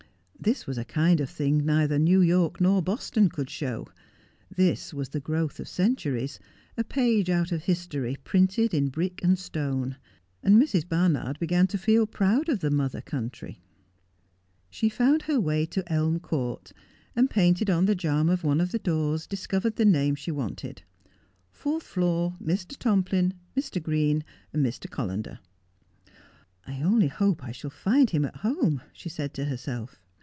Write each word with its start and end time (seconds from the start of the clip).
This 0.43 0.65
was 0.65 0.79
a 0.79 0.83
kind 0.85 1.21
of 1.21 1.29
thing 1.29 1.63
neither 1.63 1.99
New 1.99 2.19
York 2.19 2.59
nor 2.59 2.81
Boston 2.81 3.29
could 3.29 3.47
show. 3.47 3.85
This 4.49 4.91
was 4.91 5.09
the 5.09 5.19
growth 5.19 5.59
of 5.59 5.67
centuries, 5.67 6.39
a 6.75 6.83
page 6.83 7.29
out 7.29 7.51
of 7.51 7.65
history, 7.65 8.17
printed 8.23 8.73
in 8.73 8.89
brick 8.89 9.23
and 9.23 9.37
stone; 9.37 9.97
and 10.41 10.59
Mrs. 10.59 10.89
Barnard 10.89 11.37
began 11.37 11.67
to 11.67 11.77
feel 11.77 12.07
proud 12.07 12.49
of 12.49 12.59
the 12.61 12.71
mother 12.71 13.01
country. 13.01 13.59
She 14.71 14.89
found 14.89 15.21
her 15.21 15.39
way 15.39 15.63
to 15.67 15.83
Elm 15.93 16.19
Court, 16.19 16.73
and, 17.15 17.29
painted 17.29 17.69
on 17.69 17.85
the 17.85 17.93
jamb 17.93 18.27
of 18.27 18.43
one 18.43 18.59
of 18.59 18.71
the 18.71 18.79
doors, 18.79 19.27
discovered 19.27 19.75
the 19.75 19.85
name 19.85 20.15
she 20.15 20.31
wanted— 20.31 20.81
Fourth 21.51 21.83
floor— 21.83 22.33
Mr. 22.43 22.75
Tomplin— 22.75 23.33
Mr. 23.55 23.79
Green— 23.79 24.23
Mr. 24.55 24.91
(Hollander.' 24.91 25.37
I 26.65 26.81
only 26.81 27.09
hope 27.09 27.43
I 27.43 27.51
shall 27.51 27.69
find 27.69 28.09
him 28.09 28.25
at 28.25 28.37
home,' 28.37 28.81
she 28.91 29.07
said 29.07 29.35
to 29.35 29.45
herself. 29.45 29.99